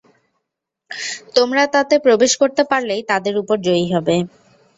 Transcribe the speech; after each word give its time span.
তোমরা 1.35 1.63
তাতে 1.73 1.95
প্রবেশ 2.05 2.31
করতে 2.41 2.61
পারলেই 2.71 3.01
তাদের 3.11 3.33
উপর 3.41 3.57
জয়ী 3.67 3.87
হবে। 3.93 4.15